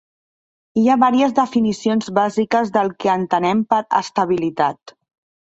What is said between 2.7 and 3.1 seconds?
del